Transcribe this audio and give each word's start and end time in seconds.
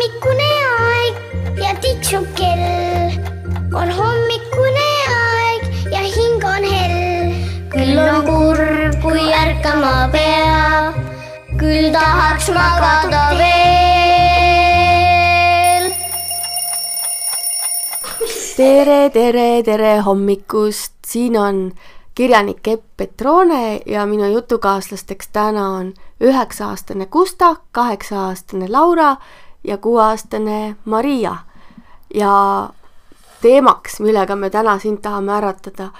hommikune 0.00 0.52
aeg 0.80 1.16
ja 1.60 1.74
tiksub 1.76 2.24
kell. 2.32 3.12
on 3.76 3.90
hommikune 3.92 4.84
aeg 5.12 5.66
ja 5.92 6.00
hing 6.00 6.44
on 6.44 6.64
hell. 6.64 7.34
küll 7.68 7.98
on 8.00 8.24
kurb, 8.24 8.96
kui 9.02 9.26
ärkama 9.28 10.08
peab, 10.14 10.94
küll 11.60 11.92
tahaks 11.92 12.48
magada 12.48 13.36
veel. 13.42 13.50
tere, 18.56 19.10
tere, 19.12 19.62
tere 19.68 20.00
hommikust, 20.08 20.96
siin 21.04 21.36
on 21.36 21.72
kirjanik 22.14 22.68
Epp 22.68 22.96
Petrone 22.96 23.82
ja 23.84 24.06
minu 24.06 24.32
jutukaaslasteks 24.32 25.28
täna 25.28 25.68
on 25.76 25.92
üheksa-aastane 26.24 27.06
Gusta, 27.06 27.56
kaheksa-aastane 27.72 28.72
Laura 28.72 29.16
ja 29.64 29.78
kuueaastane 29.78 30.76
Maria. 30.84 31.36
ja 32.14 32.68
teemaks, 33.40 34.00
millega 34.00 34.36
me 34.36 34.50
täna 34.50 34.78
sind 34.78 34.98
tahame 35.02 35.32
äratada, 35.32 35.90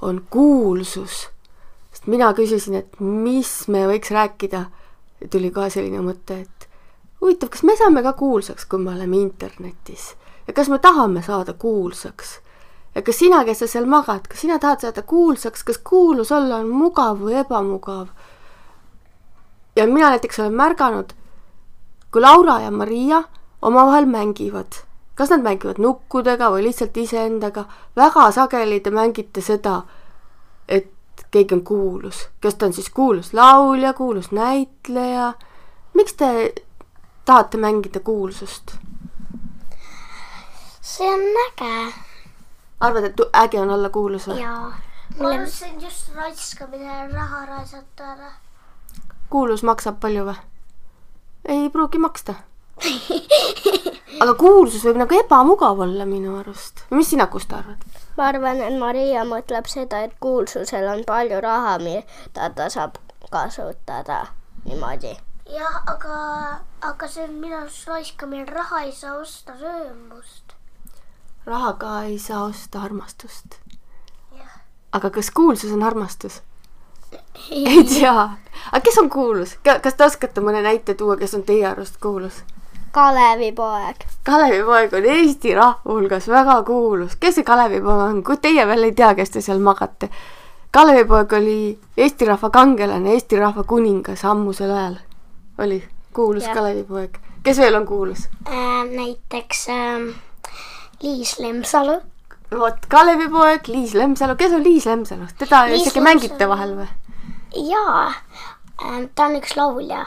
on 0.00 0.22
kuulsus. 0.30 1.28
sest 1.92 2.06
mina 2.06 2.32
küsisin, 2.32 2.74
et 2.74 3.00
mis 3.00 3.68
me 3.68 3.86
võiks 3.86 4.10
rääkida 4.10 4.64
tuli 5.30 5.50
kohe 5.50 5.70
selline 5.70 6.00
mõte, 6.00 6.40
et 6.40 6.68
huvitav, 7.20 7.48
kas 7.48 7.62
me 7.62 7.76
saame 7.76 8.02
ka 8.02 8.12
kuulsaks, 8.12 8.64
kui 8.66 8.78
me 8.78 8.90
oleme 8.94 9.16
internetis 9.16 10.14
ja 10.46 10.52
kas 10.52 10.68
me 10.68 10.78
tahame 10.78 11.22
saada 11.22 11.52
kuulsaks 11.52 12.40
ja 12.94 13.02
kas 13.02 13.18
sina, 13.18 13.44
kes 13.44 13.62
sa 13.62 13.70
seal 13.70 13.86
magad, 13.86 14.26
kas 14.28 14.40
sina 14.44 14.58
tahad 14.58 14.80
saada 14.80 15.02
kuulsaks, 15.02 15.64
kas 15.64 15.78
kuulus 15.78 16.32
olla 16.32 16.60
on 16.62 16.68
mugav 16.68 17.20
või 17.20 17.38
ebamugav? 17.40 18.08
ja 19.76 19.86
mina 19.86 20.10
näiteks 20.12 20.40
olen 20.40 20.54
märganud, 20.54 21.12
kui 22.12 22.22
Laura 22.22 22.60
ja 22.60 22.70
Maria 22.70 23.22
omavahel 23.62 24.06
mängivad, 24.06 24.82
kas 25.14 25.30
nad 25.30 25.42
mängivad 25.42 25.80
nukkudega 25.80 26.50
või 26.52 26.66
lihtsalt 26.66 26.96
iseendaga, 26.96 27.64
väga 27.96 28.30
sageli 28.32 28.80
te 28.80 28.90
mängite 28.90 29.40
seda, 29.40 29.82
et 30.68 30.92
keegi 31.32 31.56
on 31.56 31.64
kuulus, 31.64 32.26
kas 32.40 32.54
ta 32.54 32.68
on 32.68 32.76
siis 32.76 32.90
kuulus 32.90 33.32
laulja, 33.32 33.92
kuulus 33.92 34.32
näitleja, 34.32 35.32
miks 35.94 36.14
te 36.20 36.52
tahate 37.24 37.58
mängida 37.58 38.00
kuulsust? 38.00 38.76
see 40.82 41.08
on 41.08 41.20
äge 41.46 41.92
arvad, 42.80 43.04
et 43.04 43.20
äge 43.32 43.60
on 43.60 43.70
olla 43.70 43.88
kuulus 43.88 44.28
või? 44.28 44.40
ja 44.42 44.72
mulle. 45.18 45.46
see 45.46 45.70
on 45.70 45.80
just 45.80 46.14
raiskamine 46.14 47.08
raha 47.12 47.46
raisatada. 47.46 48.32
kuulus 49.30 49.62
maksab 49.62 50.00
palju 50.00 50.26
või? 50.28 50.51
Ei 51.48 51.70
pruugi 51.70 51.98
maksta. 51.98 52.34
aga 54.22 54.34
kuulsus 54.38 54.84
võib 54.86 54.98
nagu 55.00 55.16
ebamugav 55.18 55.80
olla 55.84 56.06
minu 56.08 56.36
arust. 56.40 56.84
mis 56.90 57.10
sina, 57.10 57.26
Gusta, 57.30 57.60
arvad? 57.62 57.82
ma 58.16 58.28
arvan, 58.30 58.62
et 58.64 58.78
Maria 58.78 59.24
mõtleb 59.28 59.68
seda, 59.70 60.02
et 60.06 60.14
kuulsusel 60.22 60.88
on 60.90 61.04
palju 61.08 61.40
raha, 61.44 61.76
mida 61.82 62.48
ta 62.56 62.68
saab 62.72 62.98
kasutada 63.30 64.26
niimoodi. 64.64 65.14
jah, 65.52 65.78
aga, 65.94 66.16
aga 66.90 67.08
see 67.08 67.26
on 67.28 67.36
minu 67.42 67.58
arust 67.60 67.88
raiskamine, 67.88 68.46
raha 68.50 68.84
ei 68.86 68.94
saa 68.96 69.18
osta 69.20 69.56
rõõmust. 69.58 70.56
rahaga 71.46 72.02
ei 72.10 72.18
saa 72.18 72.44
osta 72.48 72.82
armastust. 72.82 73.58
jah, 74.38 74.56
aga 74.92 75.10
kas 75.10 75.30
kuulsus 75.30 75.72
on 75.72 75.82
armastus? 75.82 76.42
Ei 77.50 77.84
tea. 77.84 78.30
aga 78.72 78.80
kes 78.84 78.98
on 78.98 79.10
kuulus? 79.10 79.58
kas 79.64 79.94
te 79.94 80.04
oskate 80.04 80.40
mõne 80.40 80.62
näite 80.62 80.94
tuua, 80.94 81.16
kes 81.16 81.34
on 81.34 81.42
teie 81.48 81.66
arust 81.66 82.00
kuulus? 82.02 82.42
Kalevipoeg. 82.92 83.96
Kalevipoeg 84.24 84.92
on 84.94 85.06
Eesti 85.14 85.54
rahva 85.54 85.94
hulgas 85.94 86.28
väga 86.28 86.62
kuulus. 86.62 87.16
kes 87.16 87.34
see 87.34 87.44
Kalevipoeg 87.44 88.02
on, 88.08 88.22
kui 88.22 88.36
teie 88.36 88.66
veel 88.68 88.90
ei 88.90 88.92
tea, 88.92 89.14
kes 89.14 89.30
te 89.30 89.40
seal 89.40 89.62
magate? 89.64 90.10
Kalevipoeg 90.72 91.32
oli 91.38 91.56
Eesti 91.96 92.28
rahva 92.28 92.50
kangelane, 92.50 93.14
Eesti 93.16 93.40
rahva 93.40 93.64
kuningas 93.64 94.24
ammusel 94.28 94.70
ajal. 94.70 94.96
oli 95.58 95.82
kuulus. 96.12 96.48
Kalevipoeg. 96.54 97.16
kes 97.42 97.58
veel 97.58 97.80
on 97.80 97.86
kuulus? 97.86 98.28
Äh, 98.46 98.84
näiteks 98.92 99.68
ähm, 99.68 100.08
Liis 101.02 101.38
Lemsalu. 101.38 102.00
vot 102.58 102.86
Kalevipoeg, 102.88 103.68
Liis 103.68 103.94
Lemsalu, 103.94 104.36
kes 104.36 104.52
on 104.52 104.64
Liis 104.64 104.86
Lemsalu? 104.86 105.32
teda 105.38 105.64
isegi 105.64 106.00
mängite 106.00 106.48
vahel 106.48 106.76
või 106.76 106.88
jaa 107.54 108.12
ähm,, 108.84 109.04
ta 109.14 109.24
on 109.24 109.36
üks 109.36 109.56
laulja 109.56 110.06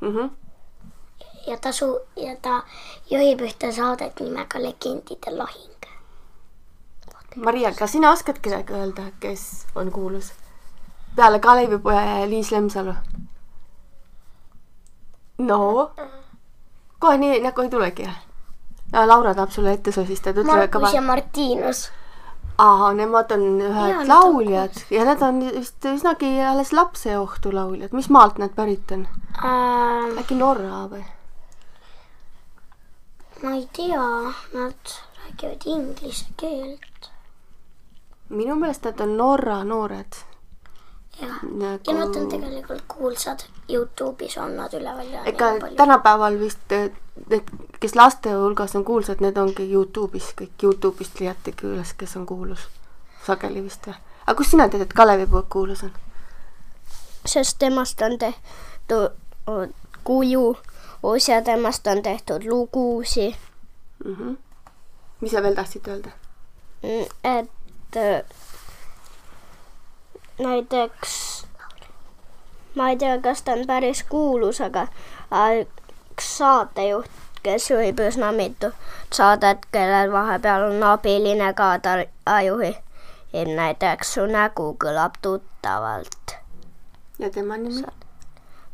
mm? 0.00 0.08
-hmm. 0.08 0.30
ja 1.46 1.56
ta 1.56 1.72
su- 1.72 2.00
ja 2.16 2.36
ta 2.42 2.62
juhib 3.10 3.40
ühte 3.40 3.72
saadet 3.72 4.20
nimega 4.20 4.62
Legendide 4.62 5.30
lahing. 5.36 5.70
Maria, 7.36 7.72
kas 7.72 7.92
sina 7.92 8.10
oskad 8.10 8.38
kedagi 8.42 8.72
öelda, 8.72 9.02
kes 9.20 9.66
on 9.74 9.90
kuulus? 9.92 10.32
peale 11.16 11.38
Kalevipoja 11.38 12.00
ja 12.04 12.30
Liis 12.30 12.50
Lemsalu? 12.52 12.94
no, 15.38 15.90
kohe 16.98 17.18
nii 17.18 17.40
nagu 17.40 17.62
ei 17.62 17.70
tulegi. 17.70 18.08
Laura 19.06 19.34
tahab 19.34 19.50
sulle 19.50 19.72
ette 19.72 19.92
sosistada, 19.92 20.40
ütle 20.40 20.68
ka 20.68 20.78
Markus 20.78 20.94
ja 20.94 21.00
Martinus. 21.00 21.90
aa, 22.60 22.92
nemad 22.96 23.32
on 23.36 23.46
ühed 23.60 23.94
nad 23.94 24.02
on 24.02 24.08
lauljad 24.08 24.82
ja 24.90 25.04
nad 25.08 25.22
on 25.22 25.40
vist 25.54 25.86
üsnagi 25.92 26.32
alles 26.44 26.72
lapseohtu 26.76 27.54
lauljad, 27.54 27.94
mis 27.96 28.10
maalt 28.12 28.38
nad 28.42 28.54
pärit 28.56 28.92
on? 28.96 29.06
Ähm, 29.44 30.18
äkki 30.20 30.38
Norra 30.38 30.84
või? 30.92 31.04
ma 33.42 33.54
ei 33.56 33.68
tea, 33.72 34.08
nad 34.52 34.96
räägivad 35.22 35.62
inglise 35.64 36.26
keelt. 36.36 37.12
minu 38.28 38.54
meelest 38.56 38.84
nad 38.84 39.00
on 39.00 39.16
Norra 39.16 39.62
noored 39.64 40.24
jah, 41.20 41.42
nagu... 41.42 41.80
ja 41.86 41.94
nad 41.98 42.16
on 42.16 42.28
tegelikult 42.28 42.82
kuulsad. 42.88 43.44
Youtube'is 43.70 44.38
on 44.42 44.56
nad 44.56 44.74
üleval 44.74 45.06
ja 45.12 45.24
ega 45.24 45.52
tänapäeval 45.76 46.38
vist 46.40 46.76
need, 47.30 47.50
kes 47.80 47.94
laste 47.94 48.32
hulgas 48.32 48.76
on 48.76 48.84
kuulsad, 48.84 49.20
need 49.20 49.38
ongi 49.38 49.66
Youtube'is, 49.72 50.32
kõik 50.36 50.62
Youtube'ist 50.62 51.20
leiategi 51.20 51.66
üles, 51.66 51.94
kes 51.96 52.16
on 52.16 52.26
kuulus. 52.26 52.68
sageli 53.26 53.64
vist 53.64 53.86
või? 53.86 53.94
aga 54.26 54.36
kust 54.36 54.50
sina 54.50 54.68
tead, 54.68 54.82
et 54.82 54.92
Kalevipoeg 54.92 55.48
kuulus 55.48 55.84
on? 55.84 55.92
sest 57.26 57.58
temast 57.58 58.02
on 58.02 58.18
tehtud 58.18 59.16
kuju 60.04 60.56
ja 61.28 61.42
temast 61.42 61.86
on 61.86 62.02
tehtud 62.02 62.44
lugusid, 62.44 63.34
mm. 64.04 64.14
-hmm. 64.16 64.36
mis 65.20 65.32
sa 65.32 65.42
veel 65.42 65.54
tahtsid 65.54 65.88
öelda? 65.88 66.10
et 67.24 67.96
äh, 67.96 68.22
näiteks 70.38 71.46
ma 72.74 72.88
ei 72.88 72.96
tea, 72.96 73.18
kas 73.20 73.42
ta 73.42 73.52
on 73.52 73.66
päris 73.66 74.02
kuulus, 74.02 74.60
aga 74.60 74.80
äh, 74.80 75.66
üks 76.10 76.38
saatejuht, 76.38 77.10
kes 77.42 77.70
juhib 77.70 78.00
üsna 78.00 78.32
mitu 78.32 78.72
saadet, 79.12 79.66
kellel 79.72 80.12
vahepeal 80.12 80.68
on 80.70 80.82
abiline 80.82 81.52
ka, 81.54 81.78
ta 81.78 82.40
juhib, 82.42 82.76
näiteks 83.32 84.14
Su 84.14 84.26
nägu 84.26 84.76
kõlab 84.84 85.18
tuttavalt. 85.22 86.36
ja 87.18 87.30
tema 87.30 87.56
nimi? 87.56 87.84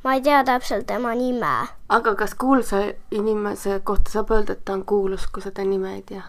ma 0.05 0.15
ei 0.15 0.21
tea 0.21 0.45
täpselt 0.45 0.87
tema 0.87 1.15
nime 1.15 1.67
aga 1.89 2.15
kas 2.15 2.35
kuulsa 2.35 2.77
inimese 3.11 3.81
kohta 3.85 4.11
saab 4.11 4.31
öelda, 4.31 4.53
et 4.53 4.65
ta 4.65 4.73
on 4.73 4.85
kuulus, 4.85 5.27
kui 5.27 5.43
seda 5.43 5.65
nime 5.65 5.95
ei 5.95 6.03
tea? 6.03 6.23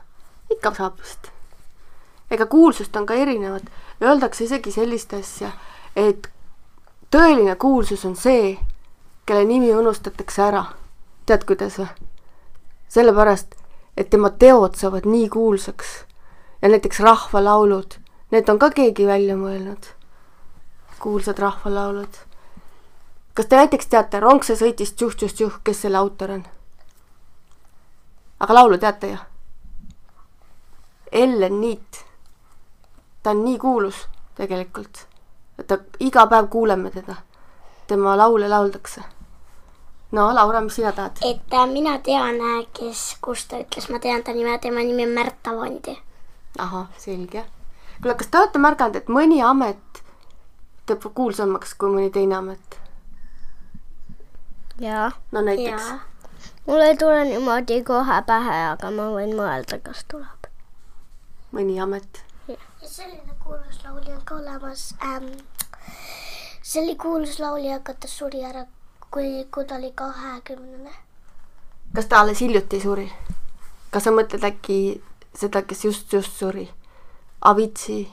ikka 0.51 0.73
saab 0.77 0.99
vist. 0.99 1.31
ega 2.31 2.45
kuulsust 2.45 2.95
on 2.95 3.05
ka 3.05 3.13
erinevat. 3.13 3.63
Öeldakse 4.01 4.43
isegi 4.43 4.71
sellist 4.71 5.13
asja, 5.13 5.51
et 5.95 6.29
tõeline 7.11 7.55
kuulsus 7.55 8.05
on 8.05 8.15
see, 8.15 8.57
kelle 9.25 9.45
nimi 9.45 9.73
unustatakse 9.75 10.41
ära. 10.43 10.65
tead, 11.25 11.45
kuidas 11.45 11.79
või? 11.81 11.89
sellepärast, 12.89 13.55
et 13.97 14.09
tema 14.09 14.29
teod 14.29 14.75
saavad 14.75 15.05
nii 15.05 15.29
kuulsaks. 15.29 16.05
ja 16.61 16.69
näiteks 16.69 16.99
rahvalaulud, 16.99 17.99
need 18.31 18.49
on 18.49 18.59
ka 18.59 18.69
keegi 18.71 19.07
välja 19.07 19.35
mõelnud. 19.35 19.93
kuulsad 20.99 21.39
rahvalaulud 21.39 22.27
kas 23.37 23.45
te 23.45 23.55
näiteks 23.55 23.85
teate 23.85 24.19
Rong 24.19 24.41
see 24.41 24.57
sõitis 24.57 24.95
tšuh-tšuh-tšuh, 24.97 25.59
kes 25.63 25.83
selle 25.83 25.99
autor 25.99 26.31
on? 26.33 26.39
aga 28.39 28.53
laulu 28.53 28.79
teate 28.81 29.11
ju? 29.11 29.17
Ellen 31.11 31.59
Niit. 31.61 31.99
ta 33.23 33.35
on 33.35 33.43
nii 33.45 33.59
kuulus 33.61 33.99
tegelikult, 34.39 35.03
et 35.59 35.67
ta 35.67 35.77
iga 35.99 36.25
päev 36.27 36.49
kuuleme 36.49 36.89
teda. 36.91 37.15
tema 37.87 38.17
laule 38.17 38.49
lauldakse. 38.49 39.01
No 40.11 40.35
Laura, 40.35 40.61
mis 40.61 40.75
sina 40.75 40.91
tahad? 40.91 41.17
et 41.21 41.53
äh, 41.53 41.67
mina 41.67 41.99
tean, 41.99 42.39
kes, 42.73 43.17
kus 43.21 43.45
ta 43.47 43.59
ütles, 43.63 43.89
ma 43.91 43.99
tean 43.99 44.23
ta 44.23 44.33
nime, 44.33 44.57
tema 44.59 44.79
nimi 44.79 45.03
on 45.03 45.13
Märt 45.15 45.47
Avandi. 45.47 45.97
ahah, 46.57 46.87
selge. 46.97 47.45
kuule, 48.01 48.15
kas 48.15 48.27
te 48.27 48.39
olete 48.39 48.59
märganud, 48.59 48.95
et 48.95 49.09
mõni 49.09 49.41
amet 49.43 50.03
teeb 50.87 51.07
kuulsamaks 51.13 51.73
kui 51.75 51.91
mõni 51.91 52.11
teine 52.13 52.37
amet? 52.39 52.79
ja 54.79 55.11
no 55.31 55.41
näiteks, 55.41 55.91
mul 56.67 56.85
ei 56.85 56.97
tule 56.97 57.25
niimoodi 57.25 57.81
kohe 57.83 58.21
pähe, 58.29 58.57
aga 58.71 58.91
ma 58.91 59.09
võin 59.17 59.35
mõelda, 59.35 59.81
kas 59.83 60.05
tuleb. 60.07 60.47
mõni 61.51 61.79
amet? 61.83 62.23
ja 62.47 62.87
selline 62.87 63.35
kuulus 63.43 63.83
laulja 63.83 64.15
on 64.15 64.23
ka 64.25 64.39
olemas 64.39 64.93
ähm,. 65.03 65.33
see 66.61 66.83
oli 66.83 66.95
kuulus 66.95 67.39
laulja, 67.43 67.81
aga 67.81 67.93
ta 67.93 68.07
suri 68.07 68.43
ära, 68.47 68.65
kui, 69.11 69.47
kui 69.51 69.65
ta 69.65 69.75
oli 69.75 69.91
kahekümnene. 69.95 70.93
kas 71.95 72.05
ta 72.05 72.19
alles 72.19 72.41
hiljuti 72.41 72.81
suri? 72.81 73.11
kas 73.91 74.03
sa 74.03 74.11
mõtled 74.11 74.43
äkki 74.43 75.01
seda, 75.35 75.61
kes 75.61 75.85
just, 75.85 76.13
just 76.13 76.37
suri? 76.37 76.69
Avitsi, 77.41 78.07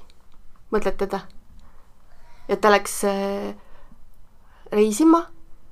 mõtled 0.73 0.99
teda? 1.01 1.21
ja 2.49 2.57
ta 2.57 2.71
läks 2.71 3.05
äh, 3.05 3.55
reisima 4.73 5.25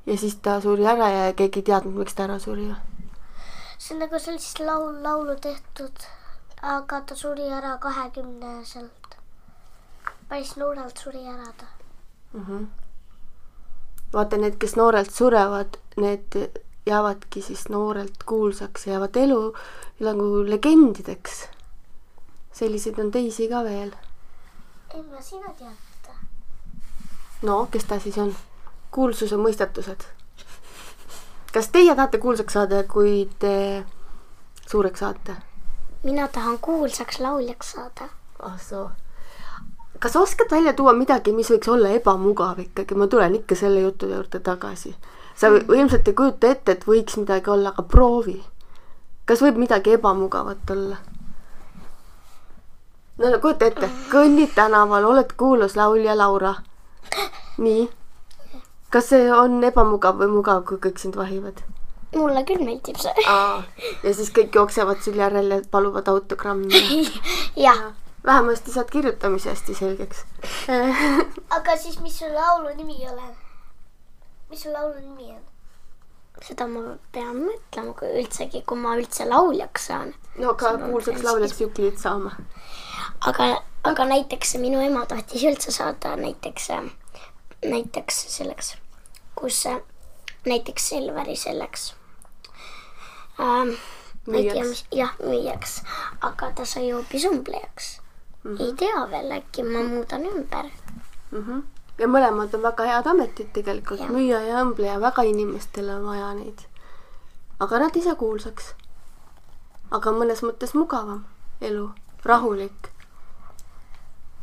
ja 0.07 0.17
siis 0.17 0.37
ta 0.43 0.61
suri 0.61 0.87
ära 0.87 1.09
ja 1.09 1.33
keegi 1.37 1.61
ei 1.61 1.69
teadnud, 1.71 1.95
miks 2.01 2.15
ta 2.17 2.27
ära 2.27 2.39
suri 2.43 2.67
või? 2.71 2.81
see 3.83 3.95
on 3.95 4.05
nagu 4.05 4.19
sellist 4.19 4.61
laul, 4.63 5.03
laulu 5.03 5.35
tehtud, 5.43 6.05
aga 6.75 7.01
ta 7.07 7.17
suri 7.19 7.49
ära 7.51 7.79
kahekümneselt. 7.83 9.17
päris 10.29 10.57
noorelt 10.57 10.99
suri 10.99 11.27
ära 11.27 11.51
ta. 11.59 11.67
Vaata 14.13 14.37
need, 14.37 14.59
kes 14.61 14.77
noorelt 14.77 15.11
surevad, 15.11 15.79
need 15.97 16.37
jäävadki 16.87 17.43
siis 17.43 17.69
noorelt 17.69 18.23
kuulsaks, 18.27 18.87
jäävad 18.87 19.17
elu 19.17 19.55
nagu 20.01 20.45
legendideks. 20.47 21.49
selliseid 22.53 22.99
on 22.99 23.11
teisi 23.11 23.49
ka 23.49 23.65
veel. 23.65 23.93
ei, 24.95 25.03
ma 25.03 25.21
sina 25.21 25.55
tead. 25.59 26.15
no 27.43 27.69
kes 27.71 27.85
ta 27.85 27.99
siis 27.99 28.19
on? 28.19 28.35
kuulsuse 28.91 29.37
mõistatused. 29.37 30.05
kas 31.53 31.69
teie 31.69 31.95
tahate 31.95 32.19
kuulsaks 32.19 32.53
saada, 32.53 32.83
kui 32.83 33.31
te 33.39 33.85
suureks 34.67 35.01
saate? 35.01 35.37
mina 36.03 36.29
tahan 36.29 36.59
kuulsaks 36.59 37.21
lauljaks 37.21 37.73
saada. 37.73 38.09
ah 38.43 38.61
soo. 38.61 38.91
Kas 40.03 40.17
oskad 40.17 40.51
välja 40.51 40.73
tuua 40.73 40.93
midagi, 40.99 41.33
mis 41.33 41.51
võiks 41.51 41.69
olla 41.71 41.93
ebamugav 41.95 42.59
ikkagi, 42.59 42.97
ma 42.99 43.07
tulen 43.07 43.37
ikka 43.39 43.55
selle 43.55 43.85
jutu 43.85 44.09
juurde 44.11 44.41
tagasi. 44.41 44.95
sa 45.35 45.51
mm. 45.51 45.71
ilmselt 45.75 46.09
ei 46.09 46.15
kujuta 46.15 46.51
ette, 46.51 46.73
et 46.73 46.87
võiks 46.87 47.17
midagi 47.17 47.51
olla, 47.51 47.71
aga 47.71 47.83
proovi. 47.83 48.43
kas 49.25 49.43
võib 49.43 49.61
midagi 49.63 49.95
ebamugavat 49.95 50.71
olla? 50.75 50.99
no 53.19 53.39
kujuta 53.39 53.71
ette, 53.71 53.91
kõnnid 54.11 54.51
tänaval, 54.59 55.07
oled 55.07 55.37
kuulus 55.37 55.79
laulja 55.79 56.19
Laura. 56.19 56.55
nii. 57.59 57.89
kas 58.91 59.13
see 59.15 59.31
on 59.33 59.63
ebamugav 59.71 60.19
või 60.19 60.35
mugav, 60.35 60.65
kui 60.67 60.83
kõik 60.83 60.99
sind 60.99 61.15
vahivad? 61.17 61.63
mulle 62.17 62.43
küll 62.45 62.67
meeldib 62.67 62.99
see. 62.99 63.27
ja 64.03 64.11
siis 64.11 64.35
kõik 64.35 64.59
jooksevad 64.59 64.99
sul 64.99 65.15
järel 65.15 65.51
ja 65.51 65.63
paluvad 65.71 66.11
autogrammi. 66.11 67.07
jah, 67.67 67.93
vähemasti 68.25 68.73
saad 68.73 68.91
kirjutamise 68.91 69.51
hästi 69.51 69.75
selgeks. 69.75 70.25
aga 71.57 71.77
siis, 71.77 72.01
mis 72.01 72.19
su 72.19 72.35
laulu 72.35 72.77
nimi 72.77 72.99
on? 73.11 73.37
mis 74.51 74.63
su 74.63 74.73
laulu 74.73 75.01
nimi 75.01 75.31
on? 75.33 75.43
seda 76.43 76.67
ma 76.67 76.97
pean 77.13 77.37
mõtlema, 77.45 77.95
kui 77.99 78.09
üldsegi, 78.23 78.63
kui 78.67 78.79
ma 78.81 78.97
üldse 78.99 79.27
lauljaks 79.29 79.87
saan. 79.91 80.15
no 80.39 80.55
aga 80.55 80.73
kuulsaks 80.81 81.23
lauljaks 81.27 81.61
ju 81.61 81.69
pidid 81.71 81.99
saama. 82.01 82.35
aga, 83.29 83.49
aga 83.85 84.09
näiteks 84.15 84.57
minu 84.63 84.81
ema 84.83 85.07
tahtis 85.07 85.45
üldse 85.51 85.75
saada 85.75 86.17
näiteks, 86.17 86.69
näiteks 87.65 88.23
selleks, 88.37 88.77
kus 89.39 89.67
äh, 89.67 89.81
näiteks 90.47 90.89
Selveri 90.95 91.37
selleks 91.37 91.95
ähm,. 93.41 93.75
Müüjaks. 94.27 94.85
jah, 94.95 95.17
müüjaks, 95.19 95.81
aga 96.23 96.53
ta 96.55 96.65
sai 96.65 96.93
hoopis 96.93 97.25
õmblejaks 97.27 97.97
mm. 98.45 98.57
-hmm. 98.57 98.63
ei 98.63 98.73
tea 98.73 99.11
veel, 99.11 99.31
äkki 99.33 99.63
ma 99.63 99.83
muudan 99.83 100.27
ümber. 100.27 100.67
Mhm. 101.31 101.61
ja 101.99 102.07
mõlemad 102.09 102.55
on 102.55 102.63
väga 102.63 102.85
head 102.85 103.07
ametid 103.07 103.53
tegelikult, 103.53 104.01
müüja 104.09 104.41
ja 104.41 104.63
õmbleja, 104.65 105.01
väga 105.01 105.23
inimestele 105.23 105.95
on 105.95 106.05
vaja 106.05 106.35
neid. 106.35 106.59
aga 107.61 107.79
nad 107.79 108.03
saa 108.05 108.15
kuulsaks. 108.15 108.75
aga 109.91 110.11
mõnes 110.11 110.43
mõttes 110.43 110.75
mugavam 110.75 111.25
elu, 111.61 111.91
rahulik. 112.25 112.91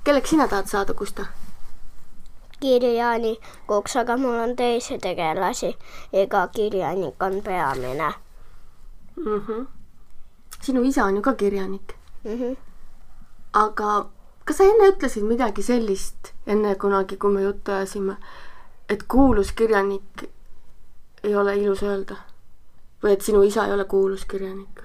kelleks 0.04 0.30
sina 0.30 0.48
tahad 0.48 0.66
saada, 0.66 0.94
Gusta? 0.94 1.26
kirjanikuks, 2.60 3.96
aga 3.96 4.18
mul 4.18 4.40
on 4.40 4.56
teisi 4.56 4.98
tegelasi. 4.98 5.78
iga 6.14 6.48
kirjanik 6.48 7.24
on 7.24 7.42
peamine 7.42 8.14
mm. 9.16 9.40
-hmm. 9.40 9.68
sinu 10.62 10.84
isa 10.84 11.06
on 11.06 11.16
ju 11.16 11.22
ka 11.22 11.34
kirjanik, 11.34 11.96
mm. 12.24 12.32
-hmm. 12.32 12.58
Aga 13.54 14.06
kas 14.46 14.58
sa 14.58 14.64
enne 14.64 14.92
ütlesid 14.94 15.24
midagi 15.24 15.64
sellist, 15.64 16.34
enne 16.48 16.76
kunagi, 16.76 17.18
kui 17.18 17.34
me 17.34 17.42
juttu 17.42 17.72
ajasime, 17.72 18.18
et 18.90 19.04
kuulus 19.08 19.52
kirjanik 19.52 20.26
ei 21.24 21.36
ole 21.36 21.58
ilus 21.58 21.84
öelda? 21.84 22.16
või 23.04 23.14
et 23.16 23.22
sinu 23.24 23.42
isa 23.48 23.66
ei 23.66 23.74
ole 23.74 23.86
kuulus 23.86 24.26
kirjanik? 24.26 24.82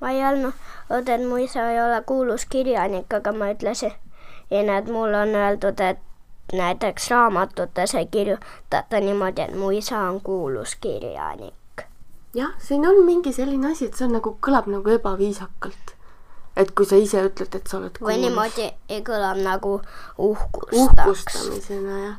ma 0.00 0.10
ei 0.10 0.22
olnud, 0.24 0.52
et 1.08 1.24
mu 1.26 1.36
isa 1.42 1.70
ei 1.70 1.80
ole 1.82 2.02
kuulus 2.06 2.44
kirjanik, 2.46 3.14
aga 3.14 3.32
ma 3.32 3.50
ütlesin, 3.54 3.96
et 4.50 4.92
mulle 4.92 5.24
on 5.24 5.34
öeldud, 5.34 5.80
et 5.80 5.98
näiteks 6.52 7.10
raamatutes 7.10 7.94
ei 7.94 8.06
kirjutata 8.06 9.00
niimoodi, 9.00 9.42
et 9.42 9.56
mu 9.56 9.70
isa 9.70 9.98
on 9.98 10.20
kuulus 10.20 10.76
kirjanik. 10.76 11.84
jah, 12.34 12.54
siin 12.58 12.86
on 12.86 13.04
mingi 13.04 13.32
selline 13.32 13.72
asi, 13.72 13.86
et 13.86 13.94
see 13.94 14.06
on 14.06 14.18
nagu, 14.20 14.36
kõlab 14.40 14.68
nagu 14.70 14.90
ebaviisakalt. 14.90 15.97
Et 16.58 16.70
kui 16.74 16.86
sa 16.86 16.98
ise 16.98 17.22
ütled, 17.22 17.54
et 17.54 17.70
sa 17.70 17.78
oled 17.78 18.00
või 18.02 18.16
niimoodi 18.18 18.66
kõlab 19.06 19.38
nagu 19.44 19.76
uhkustaks. 20.18 20.80
uhkustamisena 20.82 21.98
jah. 22.02 22.16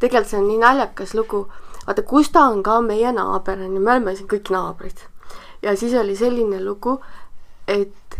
tegelikult 0.00 0.30
see 0.30 0.40
on 0.40 0.48
nii 0.48 0.60
naljakas 0.62 1.12
lugu. 1.14 1.44
vaata, 1.86 2.02
Gusta 2.02 2.46
on 2.48 2.62
ka 2.62 2.80
meie 2.80 3.12
naaber 3.12 3.60
onju, 3.66 3.80
me 3.80 3.92
oleme 3.96 4.16
siin 4.16 4.30
kõik 4.30 4.50
naabrid. 4.50 5.04
ja 5.62 5.76
siis 5.76 5.94
oli 6.00 6.16
selline 6.16 6.62
lugu, 6.64 7.00
et 7.68 8.18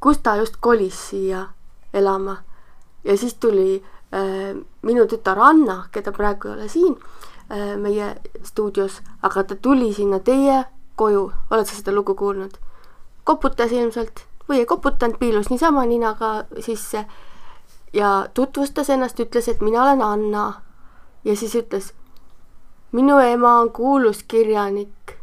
Gusta 0.00 0.36
just 0.36 0.60
kolis 0.60 1.08
siia 1.08 1.46
elama 1.92 2.36
ja 3.04 3.16
siis 3.16 3.34
tuli 3.34 3.82
äh, 4.14 4.56
minu 4.82 5.06
tütar 5.08 5.38
Anna, 5.40 5.84
keda 5.92 6.12
praegu 6.12 6.48
ei 6.48 6.54
ole 6.54 6.68
siin 6.68 6.96
äh, 7.48 7.76
meie 7.76 8.16
stuudios, 8.44 9.00
aga 9.22 9.44
ta 9.44 9.56
tuli 9.56 9.94
sinna 9.94 10.20
teie 10.20 10.64
koju, 10.96 11.30
oled 11.50 11.66
sa 11.66 11.74
seda 11.74 11.94
lugu 11.96 12.14
kuulnud? 12.14 12.58
koputas 13.24 13.72
ilmselt 13.72 14.29
või 14.50 14.64
ei 14.64 14.66
koputanud, 14.66 15.18
piilus 15.18 15.50
niisama 15.50 15.86
ninaga 15.86 16.44
sisse 16.58 17.04
ja 17.92 18.26
tutvustas 18.34 18.90
ennast, 18.90 19.20
ütles, 19.20 19.48
et 19.48 19.60
mina 19.60 19.82
olen 19.82 20.02
Anna. 20.02 20.52
ja 21.24 21.36
siis 21.36 21.54
ütles, 21.54 21.92
minu 22.92 23.18
ema 23.18 23.58
on 23.60 23.70
kuulus 23.72 24.22
kirjanik. 24.22 25.16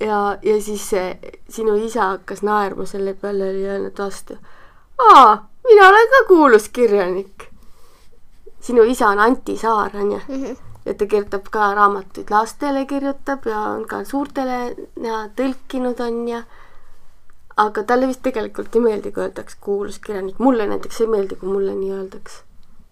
ja, 0.00 0.38
ja 0.42 0.60
siis 0.62 0.90
see 0.90 1.34
sinu 1.48 1.74
isa 1.74 2.02
hakkas 2.02 2.42
naerma 2.42 2.86
selle 2.86 3.14
peale, 3.14 3.50
oli 3.50 3.68
öelnud 3.68 3.98
vastu. 3.98 4.36
aa, 4.98 5.48
mina 5.68 5.88
olen 5.88 6.08
ka 6.10 6.24
kuulus 6.28 6.68
kirjanik. 6.68 7.48
sinu 8.60 8.82
isa 8.82 9.08
on 9.08 9.18
Anti 9.18 9.56
Saar, 9.56 9.96
onju. 9.96 10.20
ja 10.84 10.94
ta 10.94 11.06
kirjutab 11.06 11.48
ka 11.50 11.74
raamatuid 11.74 12.30
lastele 12.30 12.86
kirjutab 12.86 13.46
ja 13.46 13.60
on 13.60 13.86
ka 13.86 14.04
suurtele 14.04 14.76
ja 15.02 15.28
tõlkinud 15.36 16.00
on 16.00 16.28
ja 16.28 16.42
aga 17.56 17.84
talle 17.84 18.08
vist 18.08 18.22
tegelikult 18.24 18.74
ei 18.76 18.82
meeldi, 18.84 19.12
kui 19.12 19.22
öeldakse 19.26 19.56
kuulus 19.60 19.98
kirjanik. 19.98 20.38
mulle 20.38 20.66
näiteks 20.66 21.00
ei 21.00 21.06
meeldi, 21.06 21.36
kui 21.36 21.48
mulle 21.48 21.74
nii 21.74 21.92
öeldakse. 21.92 22.42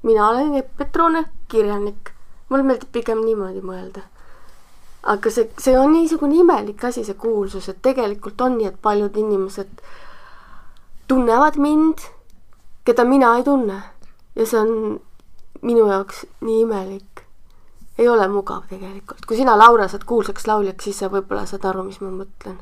mina 0.02 0.28
olen 0.28 0.54
Epp 0.54 0.76
Petrone, 0.76 1.24
kirjanik. 1.48 2.10
mulle 2.48 2.62
meeldib 2.62 2.92
pigem 2.92 3.24
niimoodi 3.24 3.60
mõelda. 3.60 4.02
aga 5.02 5.30
see, 5.30 5.50
see 5.58 5.78
on 5.78 5.92
niisugune 5.92 6.36
imelik 6.36 6.84
asi, 6.84 7.04
see 7.04 7.14
kuulsus, 7.14 7.68
et 7.68 7.82
tegelikult 7.82 8.40
on 8.40 8.58
nii, 8.58 8.66
et 8.66 8.82
paljud 8.82 9.16
inimesed 9.16 9.82
tunnevad 11.08 11.56
mind, 11.56 12.04
keda 12.84 13.04
mina 13.04 13.36
ei 13.36 13.44
tunne. 13.44 13.82
ja 14.36 14.46
see 14.46 14.60
on 14.60 15.00
minu 15.62 15.86
jaoks 15.88 16.26
nii 16.40 16.60
imelik. 16.60 17.24
ei 17.98 18.08
ole 18.08 18.28
mugav 18.28 18.68
tegelikult. 18.68 19.24
kui 19.26 19.36
sina, 19.36 19.58
Laura, 19.58 19.88
saad 19.88 20.04
kuulsaks 20.04 20.46
lauljaks, 20.46 20.84
siis 20.84 20.98
sa 20.98 21.08
võib-olla 21.08 21.46
saad 21.46 21.64
aru, 21.64 21.88
mis 21.88 22.00
ma 22.00 22.10
mõtlen 22.10 22.60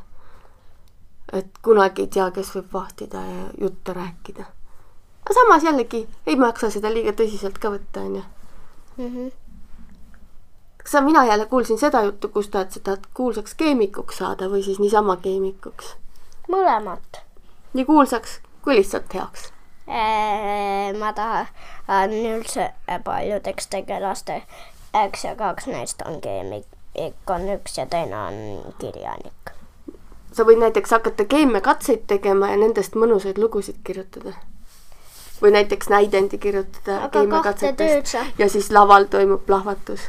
et 1.32 1.58
kunagi 1.62 2.02
ei 2.02 2.12
tea, 2.12 2.30
kes 2.30 2.54
võib 2.54 2.72
vahtida 2.72 3.20
ja 3.24 3.42
jutte 3.60 3.92
rääkida. 3.92 4.44
aga 5.24 5.34
samas 5.34 5.64
jällegi 5.64 6.08
ei 6.26 6.36
maksa 6.36 6.70
seda 6.70 6.92
liiga 6.92 7.12
tõsiselt 7.12 7.58
ka 7.58 7.70
võtta, 7.74 8.00
onju. 8.00 8.22
Mhm. 8.96 9.28
sa, 10.84 11.00
mina 11.00 11.24
jälle 11.26 11.46
kuulsin 11.46 11.78
seda 11.78 12.02
juttu, 12.02 12.28
kus 12.28 12.48
ta, 12.48 12.60
et 12.60 12.72
sa 12.72 12.80
tahad 12.80 13.06
kuulsaks 13.14 13.54
keemikuks 13.54 14.18
saada 14.18 14.48
või 14.48 14.62
siis 14.62 14.78
niisama 14.78 15.16
keemikuks. 15.16 15.96
mõlemat. 16.48 17.22
nii 17.72 17.84
kuulsaks 17.84 18.40
kui 18.62 18.76
lihtsalt 18.76 19.14
heaks. 19.14 19.52
ma 20.98 21.12
tahan 21.12 22.12
üldse 22.12 22.72
paljudeks 23.04 23.66
tegelasteks 23.66 25.24
ja 25.24 25.36
kaks 25.36 25.66
neist 25.66 26.02
on 26.02 26.20
keemik-, 26.20 26.78
keemik 26.98 27.30
on 27.30 27.48
üks 27.54 27.78
ja 27.78 27.86
teine 27.86 28.18
on 28.18 28.74
kirjanik. 28.78 29.57
Sa 30.38 30.46
võid 30.46 30.62
näiteks 30.62 30.94
hakata 30.94 31.26
keemiakatseid 31.34 32.06
tegema 32.10 32.52
ja 32.52 32.60
nendest 32.60 32.94
mõnusaid 32.94 33.42
lugusid 33.42 33.82
kirjutada. 33.84 34.36
või 35.42 35.52
näiteks 35.54 35.88
näidendi 35.88 36.38
kirjutada 36.38 37.02
Aga 37.04 37.20
kahte 37.42 37.72
tööd 37.78 38.06
saab- 38.10 38.38
ja 38.38 38.48
siis 38.48 38.70
laval 38.70 39.04
toimub 39.04 39.44
plahvatus. 39.46 40.00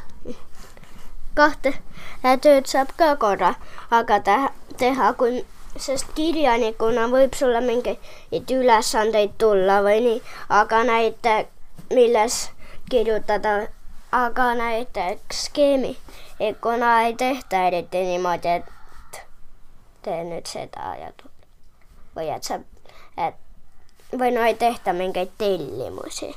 kahte 1.36 1.74
tööd 2.42 2.66
saab 2.66 2.94
ka 2.98 3.16
korra, 3.16 3.54
aga 3.92 4.20
teha, 4.78 5.14
kui, 5.14 5.46
sest 5.78 6.06
kirjanikuna 6.16 7.08
võib 7.14 7.36
sulle 7.38 7.62
mingeid 7.62 8.52
ülesandeid 8.52 9.38
tulla 9.38 9.82
või 9.86 10.00
nii, 10.08 10.22
aga 10.50 10.84
näite, 10.84 11.36
milles 11.94 12.50
kirjutada, 12.90 13.68
aga 14.12 14.50
näiteks 14.56 15.46
skeemikuna 15.46 17.02
ei 17.04 17.14
tehta 17.14 17.68
eriti 17.68 18.04
niimoodi, 18.12 18.48
et 18.48 18.79
tee 20.04 20.24
nüüd 20.24 20.48
seda 20.48 20.96
ja 21.00 21.12
või 22.16 22.30
et 22.36 22.44
sa, 22.44 22.60
et 23.18 23.36
või 24.18 24.32
no 24.34 24.42
ei 24.48 24.56
tehta 24.56 24.94
mingeid 24.94 25.36
tellimusi. 25.38 26.32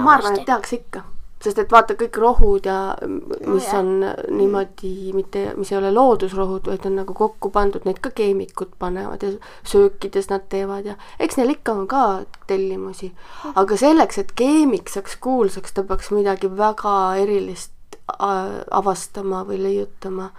ma 0.00 0.14
arvan, 0.14 0.38
et 0.38 0.46
tehakse 0.46 0.76
ikka, 0.76 1.02
sest 1.44 1.58
et 1.58 1.72
vaata 1.72 1.94
kõik 2.00 2.16
rohud 2.16 2.64
ja 2.66 2.94
m- 3.04 3.20
mis 3.52 3.66
jah. 3.66 3.80
on 3.82 4.06
niimoodi 4.38 5.12
mitte, 5.12 5.42
mis 5.56 5.72
ei 5.72 5.78
ole 5.78 5.90
loodusrohud, 5.92 6.66
vaid 6.70 6.86
on 6.88 6.96
nagu 6.96 7.14
kokku 7.14 7.50
pandud, 7.50 7.84
neid 7.84 8.00
ka 8.00 8.10
keemikud 8.10 8.72
panevad 8.78 9.22
ja 9.22 9.32
söökides 9.68 10.30
nad 10.30 10.46
teevad 10.48 10.86
ja 10.88 10.94
eks 11.20 11.36
neil 11.36 11.50
ikka 11.56 11.72
on 11.72 11.86
ka 11.90 12.22
tellimusi. 12.46 13.12
aga 13.54 13.76
selleks, 13.76 14.18
et 14.18 14.32
keemik 14.32 14.88
saaks 14.88 15.16
kuulsaks, 15.20 15.72
ta 15.76 15.82
peaks 15.82 16.10
midagi 16.10 16.48
väga 16.56 17.16
erilist 17.20 17.72
a- 18.18 18.64
avastama 18.70 19.44
või 19.44 19.60
leiutama. 19.62 20.30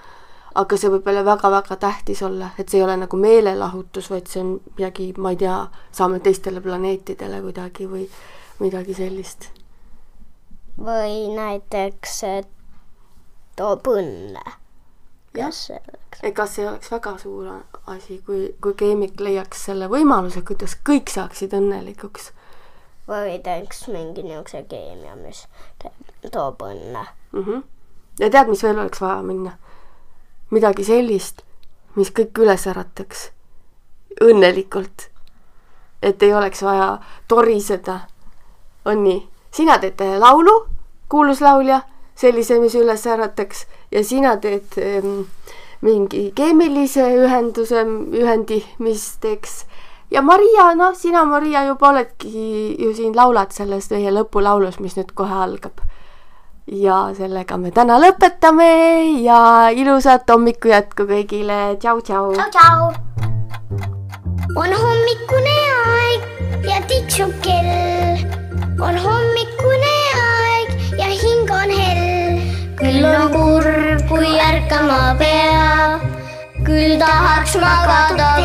Aga 0.56 0.78
see 0.78 0.90
võib 0.90 1.08
jälle 1.08 1.26
väga-väga 1.26 1.76
tähtis 1.76 2.24
olla, 2.24 2.50
et 2.60 2.70
see 2.70 2.80
ei 2.80 2.86
ole 2.86 2.96
nagu 2.98 3.18
meelelahutus, 3.18 4.10
vaid 4.10 4.32
see 4.32 4.42
on 4.42 4.56
midagi, 4.78 5.12
ma 5.18 5.36
ei 5.36 5.42
tea, 5.44 5.60
saame 5.92 6.20
teistele 6.24 6.62
planeetidele 6.64 7.42
kuidagi 7.44 7.90
või 7.92 8.08
midagi 8.60 8.96
sellist 8.96 9.50
või 10.78 11.30
näiteks, 11.36 12.24
et 12.24 12.48
toob 13.56 13.88
õnne. 13.88 14.44
kas 15.36 15.66
see 15.68 15.80
oleks? 15.80 16.24
ega 16.24 16.46
see 16.48 16.68
oleks 16.68 16.92
väga 16.92 17.18
suur 17.20 17.52
asi, 17.92 18.22
kui, 18.26 18.56
kui 18.62 18.74
keemik 18.74 19.20
leiaks 19.20 19.66
selle 19.70 19.88
võimaluse, 19.92 20.44
kuidas 20.48 20.78
kõik 20.88 21.12
saaksid 21.12 21.56
õnnelikuks 21.56 22.32
või 23.08 23.38
teeks 23.44 23.88
mingi 23.88 24.24
niisuguse 24.24 24.64
keemia, 24.70 25.16
mis 25.16 25.46
toob 26.32 26.62
õnne. 26.62 27.06
mm. 27.32 27.44
-hmm. 27.44 27.64
ja 28.20 28.30
tead, 28.30 28.48
mis 28.48 28.64
veel 28.64 28.80
oleks 28.80 29.02
vaja 29.02 29.22
minna? 29.22 29.58
Midagi 30.52 30.86
sellist, 30.86 31.42
mis 31.96 32.12
kõik 32.12 32.38
üles 32.44 32.68
ärataks. 32.68 33.30
Õnnelikult. 34.22 35.10
et 36.02 36.24
ei 36.24 36.34
oleks 36.34 36.62
vaja 36.62 37.00
toriseda. 37.28 38.00
on 38.86 39.04
nii, 39.04 39.28
sina 39.52 39.78
teed 39.80 40.02
eh, 40.02 40.18
laulu, 40.20 40.68
kuulus 41.10 41.42
laulja, 41.42 41.82
sellise, 42.16 42.60
mis 42.60 42.75
üles 42.75 43.08
ärataks. 43.08 43.66
Ja 43.92 44.04
sina 44.04 44.38
teed 44.38 44.78
ähm, 44.78 45.22
mingi 45.82 46.32
keemilise 46.36 47.08
ühenduse, 47.25 47.82
ühendi, 48.14 48.64
mis 48.80 49.18
teeks. 49.18 49.66
Ja 50.12 50.22
Maria, 50.22 50.75
noh, 50.75 50.94
sina, 50.96 51.25
Maria, 51.25 51.66
juba 51.66 51.90
oledki 51.90 52.75
ju 52.80 52.94
siin 52.94 53.16
laulad 53.16 53.52
selles 53.52 53.90
meie 53.90 54.12
lõpulaulus, 54.14 54.80
mis 54.80 54.96
nüüd 54.96 55.12
kohe 55.18 55.34
algab 55.34 55.82
ja 56.72 57.00
sellega 57.13 57.57
me 57.62 57.72
täna 57.72 57.98
lõpetame 58.01 58.69
ja 59.22 59.69
ilusat 59.69 60.29
hommiku 60.29 60.72
jätku 60.72 61.05
kõigile, 61.05 61.77
tšau-tšau. 61.77 62.34
tšau. 62.50 62.89
on 64.57 64.74
hommikune 64.74 65.57
aeg 65.86 66.65
ja 66.65 66.81
tiksub 66.89 67.34
kell. 67.45 68.17
on 68.81 68.98
hommikune 68.98 69.93
aeg 70.24 70.98
ja 70.98 71.05
hing 71.05 71.51
on 71.53 71.69
hell. 71.69 72.41
küll 72.81 73.05
on 73.05 73.29
kurb, 73.29 74.07
kui 74.10 74.34
ärkama 74.50 75.15
pea, 75.22 76.01
küll 76.65 76.98
tahaks 76.98 77.55
magada 77.62 78.36